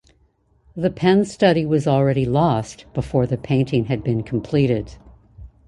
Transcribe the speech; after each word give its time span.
The 0.75 0.89
pen 0.89 1.25
study 1.25 1.63
was 1.63 1.85
already 1.87 2.25
lost 2.25 2.85
before 2.95 3.27
the 3.27 3.37
painting 3.37 3.85
had 3.85 4.03
been 4.03 4.23
completed. 4.23 4.95